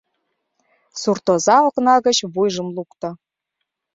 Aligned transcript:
Суртоза 1.01 1.55
окна 1.67 1.95
гыч 2.05 2.17
вуйжым 2.33 2.67
лукто. 2.75 3.09